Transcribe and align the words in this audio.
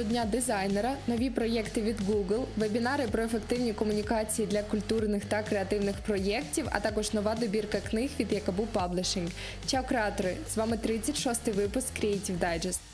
до 0.00 0.06
Дня 0.06 0.24
дизайнера, 0.24 0.94
нові 1.06 1.30
проєкти 1.30 1.82
від 1.82 2.00
Google, 2.00 2.44
вебінари 2.56 3.08
про 3.08 3.22
ефективні 3.22 3.72
комунікації 3.72 4.48
для 4.48 4.62
культурних 4.62 5.24
та 5.24 5.42
креативних 5.42 5.96
проєктів, 5.96 6.66
а 6.70 6.80
також 6.80 7.12
нова 7.12 7.34
добірка 7.34 7.78
книг 7.90 8.10
від 8.20 8.32
Yakaboo 8.32 8.68
Publishing. 8.74 9.28
Чао, 9.66 9.82
креатори! 9.88 10.36
З 10.54 10.56
вами 10.56 10.78
36-й 10.86 11.50
випуск 11.50 11.86
Creative 12.02 12.38
Digest. 12.38 12.89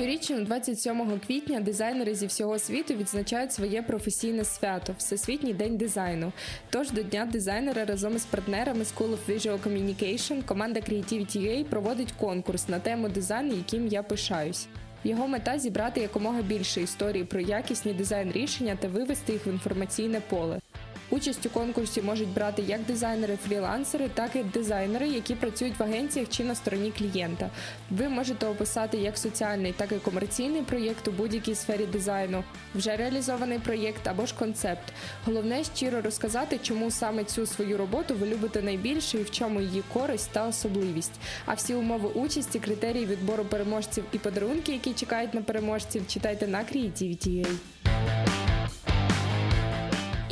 Щорічно, 0.00 0.40
27 0.40 1.20
квітня, 1.26 1.60
дизайнери 1.60 2.14
зі 2.14 2.26
всього 2.26 2.58
світу 2.58 2.94
відзначають 2.94 3.52
своє 3.52 3.82
професійне 3.82 4.44
свято 4.44 4.94
Всесвітній 4.98 5.54
день 5.54 5.76
дизайну. 5.76 6.32
Тож 6.70 6.90
до 6.90 7.02
Дня 7.02 7.28
дизайнера 7.32 7.84
разом 7.84 8.16
із 8.16 8.24
партнерами 8.24 8.84
School 8.84 9.10
of 9.10 9.18
Visual 9.28 9.58
Communication 9.58 10.44
команда 10.44 10.80
Creativity 10.80 11.36
UA 11.36 11.64
проводить 11.64 12.12
конкурс 12.12 12.68
на 12.68 12.78
тему 12.78 13.08
дизайну, 13.08 13.54
яким 13.54 13.86
я 13.86 14.02
пишаюсь. 14.02 14.66
Його 15.04 15.28
мета 15.28 15.58
зібрати 15.58 16.00
якомога 16.00 16.42
більше 16.42 16.82
історій 16.82 17.24
про 17.24 17.40
якісні 17.40 17.92
дизайн 17.92 18.32
рішення 18.32 18.76
та 18.80 18.88
вивести 18.88 19.32
їх 19.32 19.46
в 19.46 19.48
інформаційне 19.48 20.20
поле. 20.30 20.60
Участь 21.10 21.46
у 21.46 21.50
конкурсі 21.50 22.02
можуть 22.02 22.28
брати 22.28 22.62
як 22.62 22.80
дизайнери-фрілансери, 22.80 24.08
так 24.14 24.36
і 24.36 24.42
дизайнери, 24.42 25.08
які 25.08 25.34
працюють 25.34 25.78
в 25.78 25.82
агенціях 25.82 26.28
чи 26.28 26.44
на 26.44 26.54
стороні 26.54 26.92
клієнта. 26.98 27.50
Ви 27.90 28.08
можете 28.08 28.46
описати 28.46 28.96
як 28.96 29.18
соціальний, 29.18 29.72
так 29.72 29.92
і 29.92 29.94
комерційний 29.94 30.62
проєкт 30.62 31.08
у 31.08 31.10
будь-якій 31.10 31.54
сфері 31.54 31.86
дизайну, 31.86 32.44
вже 32.74 32.96
реалізований 32.96 33.58
проєкт 33.58 34.06
або 34.06 34.26
ж 34.26 34.34
концепт. 34.38 34.92
Головне 35.24 35.64
щиро 35.64 36.00
розказати, 36.00 36.58
чому 36.62 36.90
саме 36.90 37.24
цю 37.24 37.46
свою 37.46 37.76
роботу 37.76 38.14
ви 38.14 38.26
любите 38.26 38.62
найбільше 38.62 39.18
і 39.18 39.22
в 39.22 39.30
чому 39.30 39.60
її 39.60 39.82
користь 39.92 40.30
та 40.32 40.46
особливість. 40.46 41.20
А 41.46 41.54
всі 41.54 41.74
умови 41.74 42.08
участі, 42.08 42.58
критерії 42.58 43.06
відбору 43.06 43.44
переможців 43.44 44.04
і 44.12 44.18
подарунки, 44.18 44.72
які 44.72 44.92
чекають 44.92 45.34
на 45.34 45.42
переможців, 45.42 46.02
читайте 46.08 46.46
на 46.46 46.58
Creativity.ua 46.58 48.49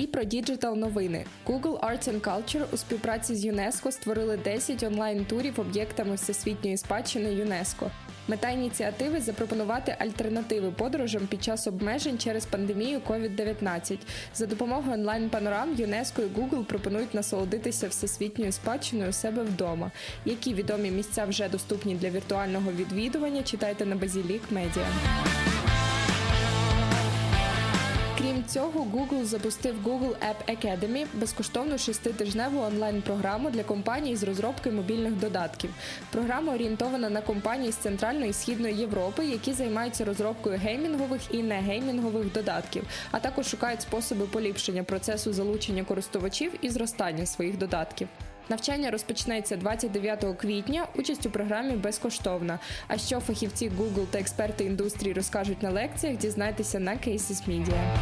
про 0.07 0.25
digital 0.25 0.77
новини. 0.77 1.25
Google 1.47 1.81
Arts 1.81 2.13
and 2.13 2.21
Culture 2.21 2.65
у 2.73 2.77
співпраці 2.77 3.35
з 3.35 3.45
ЮНЕСКО 3.45 3.93
створили 3.93 4.37
10 4.37 4.83
онлайн-турів 4.83 5.61
об'єктами 5.61 6.15
всесвітньої 6.15 6.77
спадщини 6.77 7.35
ЮНЕСКО. 7.35 7.91
Мета 8.29 8.51
ініціативи 8.51 9.21
запропонувати 9.21 9.97
альтернативи 9.99 10.71
подорожам 10.71 11.27
під 11.27 11.45
час 11.45 11.67
обмежень 11.67 12.19
через 12.19 12.47
пандемію 12.47 13.01
COVID-19. 13.09 13.99
За 14.35 14.47
допомогою 14.47 14.95
онлайн-панорам 14.95 15.75
ЮНЕСКО 15.75 16.23
і 16.23 16.41
Google 16.41 16.65
пропонують 16.65 17.15
насолодитися 17.15 17.89
всесвітньою 17.89 18.53
спадщиною 18.53 19.11
у 19.11 19.13
себе 19.13 19.43
вдома. 19.43 19.91
Які 20.25 20.55
відомі 20.55 20.91
місця 20.91 21.25
вже 21.25 21.49
доступні 21.49 21.95
для 21.95 22.11
віртуального 22.11 22.73
відвідування? 22.73 23.43
Читайте 23.43 23.87
на 23.87 23.97
Базілік 23.97 24.43
Медіа. 24.51 24.87
Цього, 28.49 28.87
Google 28.95 29.25
запустив 29.25 29.75
Google 29.85 30.15
App 30.29 30.57
Academy 30.57 31.07
безкоштовну 31.15 31.79
шеститижневу 31.79 32.61
онлайн-програму 32.61 33.51
для 33.51 33.63
компаній 33.63 34.17
з 34.17 34.23
розробки 34.23 34.71
мобільних 34.71 35.13
додатків. 35.13 35.71
Програма 36.11 36.55
орієнтована 36.55 37.11
на 37.11 37.21
компанії 37.21 37.73
з 37.73 37.77
Центральної 37.77 38.31
і 38.31 38.33
Східної 38.33 38.75
Європи, 38.75 39.27
які 39.27 39.53
займаються 39.53 40.05
розробкою 40.05 40.59
геймінгових 40.59 41.21
і 41.31 41.43
негеймінгових 41.43 42.33
додатків, 42.33 42.85
а 43.11 43.19
також 43.19 43.47
шукають 43.47 43.83
способи 43.83 44.27
поліпшення 44.27 44.83
процесу 44.83 45.33
залучення 45.33 45.85
користувачів 45.85 46.53
і 46.63 46.71
зростання 46.71 47.27
своїх 47.27 47.59
додатків. 47.59 48.09
Навчання 48.49 48.91
розпочнеться 48.91 49.57
29 49.57 50.25
квітня. 50.41 50.87
Участь 50.97 51.27
у 51.27 51.31
програмі 51.31 51.73
безкоштовна. 51.73 52.59
А 52.89 52.99
що 52.99 53.21
фахівці 53.21 53.71
Google 53.79 54.07
та 54.11 54.19
експерти 54.19 54.65
індустрії 54.65 55.15
розкажуть 55.15 55.63
на 55.63 55.71
лекціях, 55.71 56.17
дізнайтеся 56.17 56.81
на 56.81 56.93
Cases 56.93 57.49
Media. 57.49 57.97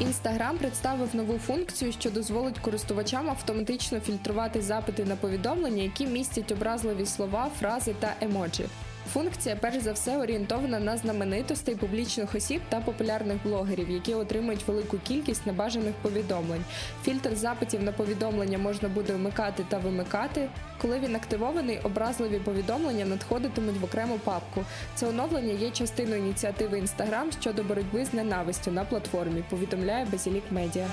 Інстаграм 0.00 0.58
представив 0.58 1.14
нову 1.14 1.38
функцію, 1.38 1.92
що 1.92 2.10
дозволить 2.10 2.58
користувачам 2.58 3.30
автоматично 3.30 4.00
фільтрувати 4.00 4.62
запити 4.62 5.04
на 5.04 5.16
повідомлення, 5.16 5.82
які 5.82 6.06
містять 6.06 6.52
образливі 6.52 7.06
слова, 7.06 7.50
фрази 7.60 7.94
та 8.00 8.14
емоджі. 8.20 8.64
Функція, 9.12 9.56
перш 9.60 9.82
за 9.82 9.92
все, 9.92 10.16
орієнтована 10.16 10.80
на 10.80 10.96
знаменитостей 10.96 11.74
публічних 11.74 12.34
осіб 12.34 12.62
та 12.68 12.80
популярних 12.80 13.36
блогерів, 13.44 13.90
які 13.90 14.14
отримують 14.14 14.68
велику 14.68 14.98
кількість 14.98 15.46
небажаних 15.46 15.94
повідомлень. 16.02 16.64
Фільтр 17.04 17.36
запитів 17.36 17.82
на 17.82 17.92
повідомлення 17.92 18.58
можна 18.58 18.88
буде 18.88 19.12
вмикати 19.12 19.64
та 19.68 19.78
вимикати. 19.78 20.48
Коли 20.78 20.98
він 20.98 21.16
активований, 21.16 21.78
образливі 21.82 22.38
повідомлення 22.38 23.04
надходитимуть 23.04 23.80
в 23.80 23.84
окрему 23.84 24.18
папку. 24.24 24.64
Це 24.94 25.06
оновлення 25.06 25.52
є 25.52 25.70
частиною 25.70 26.22
ініціативи 26.22 26.80
Instagram 26.80 27.40
щодо 27.40 27.64
боротьби 27.64 28.04
з 28.04 28.12
ненавистю 28.12 28.70
на 28.70 28.84
платформі. 28.84 29.44
Повідомляє 29.50 30.06
Базілік 30.12 30.44
Медіа. 30.50 30.86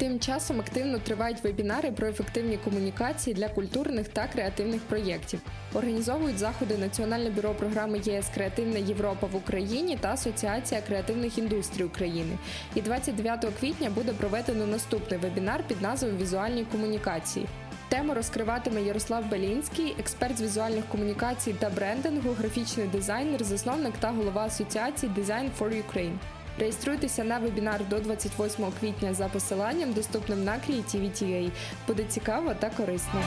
Тим 0.00 0.20
часом 0.20 0.60
активно 0.60 0.98
тривають 0.98 1.44
вебінари 1.44 1.90
про 1.90 2.08
ефективні 2.08 2.56
комунікації 2.56 3.34
для 3.34 3.48
культурних 3.48 4.08
та 4.08 4.26
креативних 4.26 4.80
проєктів. 4.82 5.40
Організовують 5.74 6.38
заходи 6.38 6.78
Національне 6.78 7.30
бюро 7.30 7.54
програми 7.54 8.00
ЄС 8.04 8.26
Креативна 8.34 8.78
Європа 8.78 9.26
в 9.26 9.36
Україні 9.36 9.96
та 10.00 10.12
Асоціація 10.12 10.80
креативних 10.80 11.38
індустрій 11.38 11.84
України. 11.84 12.38
І 12.74 12.80
29 12.80 13.46
квітня 13.60 13.90
буде 13.90 14.12
проведено 14.12 14.66
наступний 14.66 15.20
вебінар 15.20 15.64
під 15.68 15.82
назвою 15.82 16.16
Візуальні 16.16 16.64
комунікації. 16.72 17.46
Тему 17.88 18.14
розкриватиме 18.14 18.82
Ярослав 18.82 19.30
Белінський, 19.30 19.96
експерт 19.98 20.38
з 20.38 20.42
візуальних 20.42 20.84
комунікацій 20.86 21.52
та 21.52 21.70
брендингу, 21.70 22.32
графічний 22.32 22.86
дизайнер, 22.86 23.44
засновник 23.44 23.94
та 24.00 24.10
голова 24.10 24.42
асоціації 24.42 25.12
Design 25.18 25.48
for 25.58 25.82
Ukraine. 25.82 26.16
Реєструйтеся 26.58 27.24
на 27.24 27.38
вебінар 27.38 27.88
до 27.88 27.98
28 27.98 28.64
квітня 28.80 29.14
за 29.14 29.28
посиланням, 29.28 29.92
доступним 29.92 30.44
на 30.44 30.52
Creativity.ua. 30.52 31.50
Буде 31.86 32.04
цікаво 32.04 32.54
та 32.58 32.70
корисно. 32.70 33.22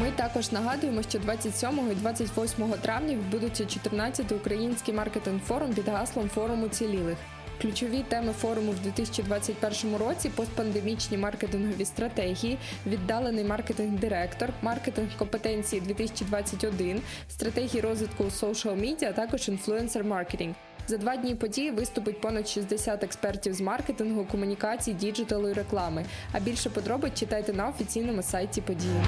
Ми 0.00 0.10
також 0.16 0.52
нагадуємо, 0.52 1.02
що 1.02 1.18
27 1.18 1.90
і 1.92 1.94
28 1.94 2.72
травня 2.82 3.14
відбудеться 3.14 3.64
14-й 3.64 4.34
український 4.34 4.94
маркетинг 4.94 5.40
форум 5.40 5.74
під 5.74 5.88
гаслом 5.88 6.28
форуму 6.28 6.68
цілілих. 6.68 7.16
Ключові 7.60 8.04
теми 8.08 8.32
форуму 8.32 8.72
в 8.72 8.80
2021 8.80 9.96
році 9.96 10.28
постпандемічні 10.28 11.18
маркетингові 11.18 11.84
стратегії, 11.84 12.58
віддалений 12.86 13.44
маркетинг-директор, 13.44 14.48
маркетинг 14.62 15.08
компетенції 15.18 15.80
2021, 15.80 17.00
стратегії 17.28 17.80
розвитку 17.80 18.24
social 18.24 18.80
media, 18.80 19.04
а 19.08 19.12
також 19.12 19.48
інфлюенсер 19.48 20.04
маркетинг. 20.04 20.54
За 20.86 20.96
два 20.96 21.16
дні 21.16 21.34
події 21.34 21.70
виступить 21.70 22.20
понад 22.20 22.48
60 22.48 23.04
експертів 23.04 23.54
з 23.54 23.60
маркетингу, 23.60 24.24
комунікацій, 24.24 24.92
діджиталу 24.92 25.48
і 25.48 25.52
реклами. 25.52 26.04
А 26.32 26.40
більше 26.40 26.70
подробиць 26.70 27.14
читайте 27.14 27.52
на 27.52 27.68
офіційному 27.68 28.22
сайті 28.22 28.60
події. 28.60 29.00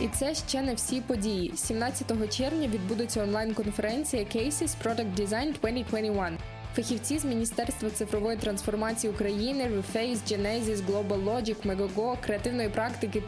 І 0.00 0.08
це 0.08 0.34
ще 0.34 0.62
не 0.62 0.74
всі 0.74 1.00
події. 1.00 1.52
17 1.56 2.36
червня 2.36 2.68
відбудеться 2.68 3.22
онлайн-конференція 3.22 4.22
Cases 4.22 4.74
Product 4.84 5.14
Design 5.16 5.54
2021. 5.62 6.38
Фахівці 6.74 7.18
з 7.18 7.24
Міністерства 7.24 7.90
цифрової 7.90 8.36
трансформації 8.36 9.12
України, 9.12 9.64
Reface, 9.64 10.16
Genesis, 10.16 10.76
Global 10.86 11.24
Logic, 11.24 11.56
Megogo, 11.66 12.16
креативної 12.20 12.68
практики, 12.68 13.22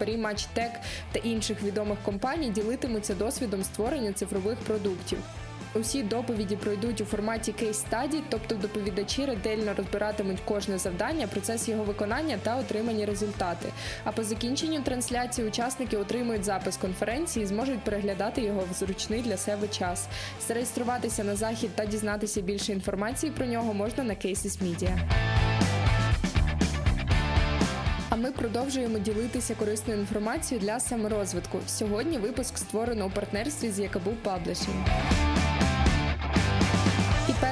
Tech 0.56 0.70
та 1.12 1.18
інших 1.18 1.62
відомих 1.62 1.98
компаній 2.04 2.50
ділитимуться 2.50 3.14
досвідом 3.14 3.64
створення 3.64 4.12
цифрових 4.12 4.58
продуктів. 4.58 5.18
Усі 5.74 6.02
доповіді 6.02 6.56
пройдуть 6.56 7.00
у 7.00 7.04
форматі 7.04 7.52
кейс-стаді, 7.52 8.20
тобто 8.28 8.54
доповідачі 8.54 9.26
ретельно 9.26 9.74
розбиратимуть 9.76 10.40
кожне 10.44 10.78
завдання, 10.78 11.26
процес 11.26 11.68
його 11.68 11.84
виконання 11.84 12.38
та 12.42 12.56
отримані 12.56 13.04
результати. 13.04 13.68
А 14.04 14.12
по 14.12 14.24
закінченню 14.24 14.82
трансляції 14.82 15.48
учасники 15.48 15.96
отримують 15.96 16.44
запис 16.44 16.76
конференції 16.76 17.42
і 17.42 17.46
зможуть 17.46 17.84
переглядати 17.84 18.42
його 18.42 18.64
в 18.70 18.74
зручний 18.74 19.22
для 19.22 19.36
себе 19.36 19.68
час. 19.68 20.08
Зареєструватися 20.48 21.24
на 21.24 21.36
захід 21.36 21.70
та 21.74 21.84
дізнатися 21.86 22.40
більше 22.40 22.72
інформації 22.72 23.32
про 23.32 23.46
нього 23.46 23.74
можна 23.74 24.04
на 24.04 24.14
Cases 24.14 24.62
Media. 24.62 24.98
А 28.10 28.16
ми 28.16 28.32
продовжуємо 28.32 28.98
ділитися 28.98 29.54
корисною 29.54 30.00
інформацією 30.00 30.66
для 30.66 30.80
саморозвитку. 30.80 31.58
Сьогодні 31.66 32.18
випуск 32.18 32.58
створено 32.58 33.06
у 33.06 33.10
партнерстві 33.10 33.70
з 33.70 33.78
Якабу 33.78 34.10
Publishing. 34.24 35.41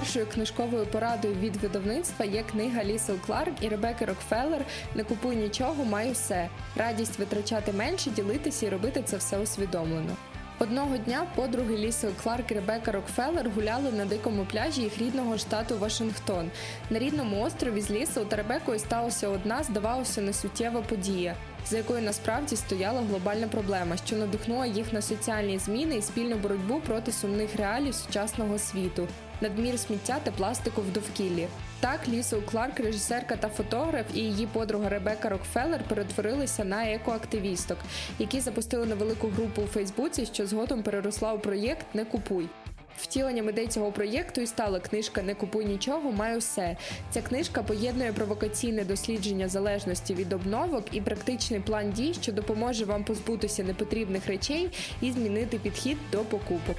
Першою 0.01 0.27
книжковою 0.27 0.87
порадою 0.87 1.35
від 1.35 1.57
видавництва 1.57 2.25
є 2.25 2.43
книга 2.43 2.85
Лісел 2.85 3.17
Кларк 3.27 3.53
і 3.61 3.69
Ребекки 3.69 4.05
Рокфеллер 4.05 4.65
Не 4.95 5.05
купуй 5.05 5.37
нічого, 5.37 5.85
маю 5.85 6.13
все. 6.13 6.49
Радість 6.77 7.19
витрачати 7.19 7.73
менше, 7.73 8.11
ділитися 8.11 8.67
і 8.67 8.69
робити 8.69 9.03
це 9.07 9.17
все 9.17 9.39
усвідомлено. 9.39 10.17
Одного 10.59 10.97
дня 10.97 11.27
подруги 11.35 11.77
Ліси 11.77 12.09
Кларк 12.23 12.51
і 12.51 12.55
Ребека 12.55 12.93
Рокфеллер 12.93 13.51
гуляли 13.51 13.93
на 13.93 14.05
дикому 14.05 14.45
пляжі 14.45 14.83
їх 14.83 14.99
рідного 14.99 15.39
штату 15.39 15.79
Вашингтон. 15.79 16.51
На 16.91 16.99
рідному 16.99 17.43
острові 17.43 17.81
з 17.81 17.91
Лісою 17.91 18.27
та 18.27 18.37
Ребекою 18.37 18.79
сталася 18.79 19.29
одна, 19.29 19.63
здавалося, 19.63 20.21
несуттєва 20.21 20.81
подія, 20.81 21.37
за 21.67 21.77
якою 21.77 22.03
насправді 22.03 22.57
стояла 22.57 23.01
глобальна 23.01 23.49
проблема, 23.49 23.97
що 24.07 24.17
надихнула 24.17 24.67
їх 24.67 24.93
на 24.93 25.03
соціальні 25.03 25.59
зміни 25.59 25.97
і 25.97 26.03
спільну 26.03 26.37
боротьбу 26.37 26.81
проти 26.87 27.13
сумних 27.13 27.57
реалій 27.57 27.93
сучасного 27.93 28.59
світу 28.59 29.09
надмір 29.41 29.79
сміття 29.79 30.19
та 30.23 30.31
пластику 30.31 30.81
в 30.83 30.93
довкіллі. 30.93 31.49
Так, 31.81 32.09
Лісу 32.09 32.43
Кларк, 32.51 32.81
режисерка 32.81 33.37
та 33.37 33.49
фотограф, 33.49 34.07
і 34.15 34.19
її 34.19 34.47
подруга 34.47 34.89
Ребека 34.89 35.29
Рокфеллер 35.29 35.81
перетворилися 35.89 36.65
на 36.65 36.91
екоактивісток, 36.91 37.79
які 38.19 38.41
запустили 38.41 38.87
невелику 38.87 39.29
групу 39.29 39.63
у 39.63 39.67
Фейсбуці, 39.67 40.27
що 40.27 40.47
згодом 40.47 40.83
переросла 40.83 41.33
у 41.33 41.39
проєкт 41.39 41.87
Не 41.95 42.05
купуй. 42.05 42.49
Втіленням 42.99 43.49
ідей 43.49 43.67
цього 43.67 43.93
проєкту 43.93 44.41
і 44.41 44.47
стала 44.47 44.81
книжка 44.81 45.23
Не 45.23 45.35
купуй 45.35 45.65
нічого, 45.65 46.13
маю 46.13 46.39
все. 46.39 46.77
Ця 47.11 47.23
книжка 47.23 47.63
поєднує 47.63 48.13
провокаційне 48.13 48.85
дослідження 48.85 49.49
залежності 49.49 50.15
від 50.15 50.33
обновок 50.33 50.85
і 50.93 51.01
практичний 51.01 51.61
план 51.61 51.93
дій, 51.93 52.15
що 52.23 52.33
допоможе 52.33 52.85
вам 52.85 53.05
позбутися 53.05 53.65
непотрібних 53.65 54.27
речей 54.27 54.71
і 55.01 55.13
змінити 55.13 55.59
підхід 55.59 55.99
до 56.13 56.19
покупок. 56.19 56.77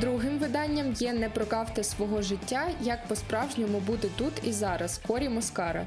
Другим 0.00 0.38
виданням 0.38 0.92
є 0.92 1.12
Не 1.12 1.28
прокавте 1.28 1.84
свого 1.84 2.22
життя, 2.22 2.68
як 2.80 3.06
по-справжньому 3.06 3.80
бути 3.80 4.08
тут 4.16 4.32
і 4.42 4.52
зараз. 4.52 5.00
Корі 5.06 5.28
Москара. 5.28 5.86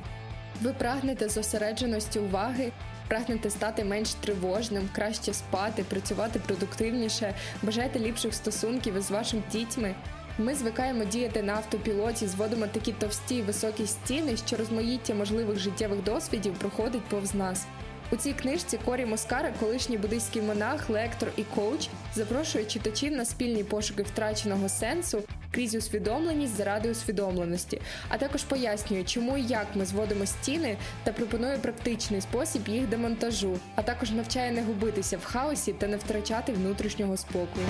Ви 0.62 0.74
прагнете 0.74 1.30
зосередженості 1.30 2.20
уваги, 2.20 2.72
прагнете 3.10 3.50
стати 3.50 3.84
менш 3.84 4.14
тривожним, 4.14 4.90
краще 4.96 5.34
спати, 5.34 5.84
працювати 5.90 6.40
продуктивніше, 6.40 7.34
бажаєте 7.64 8.00
ліпших 8.00 8.34
стосунків 8.34 8.98
із 8.98 9.12
вашими 9.12 9.44
дітьми. 9.52 9.96
Ми 10.38 10.56
звикаємо 10.56 11.06
діяти 11.06 11.44
на 11.44 11.54
автопілоті, 11.54 12.28
зводимо 12.28 12.68
такі 12.68 12.92
товсті 12.92 13.36
і 13.36 13.42
високі 13.42 13.88
стіни, 13.88 14.38
що 14.38 14.58
розмаїття 14.58 15.14
можливих 15.14 15.60
життєвих 15.60 16.04
досвідів 16.04 16.54
проходить 16.54 17.06
повз 17.10 17.36
нас. 17.36 17.66
У 18.12 18.16
цій 18.16 18.34
книжці 18.34 18.80
Корі 18.86 19.06
Москара, 19.06 19.54
колишній 19.60 19.98
буддийський 19.98 20.42
монах, 20.42 20.90
лектор 20.90 21.30
і 21.38 21.44
коуч, 21.44 21.88
запрошує 22.16 22.66
читачів 22.66 23.12
на 23.12 23.26
спільні 23.26 23.64
пошуки 23.64 24.04
втраченого 24.04 24.70
сенсу 24.70 25.24
крізь 25.52 25.76
усвідомленість 25.76 26.58
заради 26.58 26.92
усвідомленості, 26.92 27.82
а 28.10 28.18
також 28.18 28.44
пояснює, 28.44 29.04
чому 29.04 29.38
і 29.38 29.44
як 29.44 29.68
ми 29.76 29.86
зводимо 29.86 30.26
стіни 30.26 30.78
та 31.04 31.12
пропонує 31.12 31.58
практичний 31.58 32.22
спосіб 32.22 32.68
їх 32.68 32.90
демонтажу, 32.90 33.60
а 33.76 33.82
також 33.82 34.12
навчає 34.12 34.52
не 34.52 34.62
губитися 34.62 35.18
в 35.18 35.24
хаосі 35.24 35.74
та 35.74 35.88
не 35.88 35.98
втрачати 35.98 36.54
внутрішнього 36.54 37.18
спокою. 37.18 37.66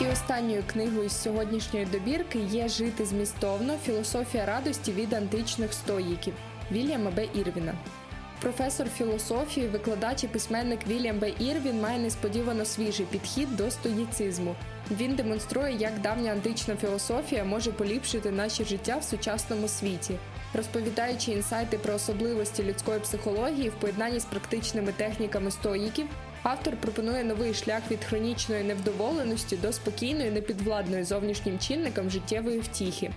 І 0.00 0.06
останньою 0.12 0.62
книгою 0.66 1.08
з 1.08 1.22
сьогоднішньої 1.22 1.86
добірки 1.86 2.38
є 2.38 2.68
Жити 2.68 3.04
змістовно 3.04 3.76
філософія 3.86 4.46
радості 4.46 4.92
від 4.92 5.12
античних 5.12 5.72
стоїків. 5.72 6.34
Вільяма 6.72 7.10
Б. 7.10 7.28
Ірвіна. 7.34 7.74
Професор 8.40 8.88
філософії, 8.88 9.66
викладач 9.66 10.24
і 10.24 10.28
письменник 10.28 10.86
Вільям 10.86 11.18
Б. 11.18 11.32
Ірвін 11.38 11.80
має 11.80 11.98
несподівано 11.98 12.64
свіжий 12.64 13.06
підхід 13.06 13.56
до 13.56 13.70
стоїцизму. 13.70 14.54
Він 14.90 15.14
демонструє, 15.14 15.76
як 15.78 16.00
давня 16.00 16.32
антична 16.32 16.76
філософія 16.76 17.44
може 17.44 17.72
поліпшити 17.72 18.30
наше 18.30 18.64
життя 18.64 18.96
в 18.96 19.04
сучасному 19.04 19.68
світі, 19.68 20.14
розповідаючи 20.54 21.32
інсайти 21.32 21.78
про 21.78 21.94
особливості 21.94 22.62
людської 22.62 23.00
психології 23.00 23.68
в 23.68 23.72
поєднанні 23.74 24.20
з 24.20 24.24
практичними 24.24 24.92
техніками 24.92 25.50
стоїків. 25.50 26.06
Автор 26.42 26.76
пропонує 26.76 27.24
новий 27.24 27.54
шлях 27.54 27.82
від 27.90 28.04
хронічної 28.04 28.64
невдоволеності 28.64 29.56
до 29.56 29.72
спокійної, 29.72 30.30
непідвладної 30.30 31.04
зовнішнім 31.04 31.58
чинникам 31.58 32.10
життєвої 32.10 32.60
втіхи. 32.60 33.10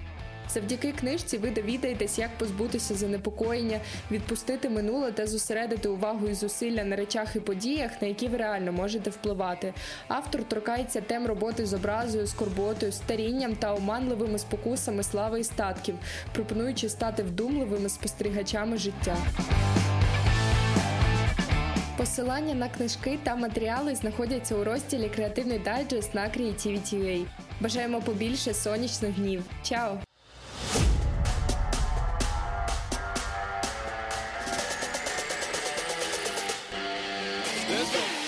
Завдяки 0.49 0.91
книжці 0.91 1.37
ви 1.37 1.51
довідаєтесь, 1.51 2.19
як 2.19 2.37
позбутися 2.37 2.95
занепокоєння, 2.95 3.79
відпустити 4.11 4.69
минуле 4.69 5.11
та 5.11 5.27
зосередити 5.27 5.89
увагу 5.89 6.27
і 6.27 6.33
зусилля 6.33 6.83
на 6.83 6.95
речах 6.95 7.35
і 7.35 7.39
подіях, 7.39 8.01
на 8.01 8.07
які 8.07 8.27
ви 8.27 8.37
реально 8.37 8.71
можете 8.71 9.09
впливати. 9.09 9.73
Автор 10.07 10.43
торкається 10.43 11.01
тем 11.01 11.27
роботи 11.27 11.65
з 11.65 11.73
образою, 11.73 12.27
скорботою, 12.27 12.91
старінням 12.91 13.55
та 13.55 13.73
оманливими 13.73 14.39
спокусами 14.39 15.03
слави 15.03 15.39
і 15.39 15.43
статків, 15.43 15.95
пропонуючи 16.33 16.89
стати 16.89 17.23
вдумливими 17.23 17.89
спостерігачами 17.89 18.77
життя. 18.77 19.17
Посилання 21.97 22.53
на 22.53 22.69
книжки 22.69 23.19
та 23.23 23.35
матеріали 23.35 23.95
знаходяться 23.95 24.55
у 24.55 24.63
розділі 24.63 25.09
Креативний 25.15 25.59
дайджест 25.59 26.15
на 26.15 26.21
Creativity.ua. 26.21 27.25
Бажаємо 27.61 28.01
побільше 28.01 28.53
сонячних 28.53 29.15
днів. 29.15 29.43
Чао! 29.63 29.97
Wednesday. 37.93 38.22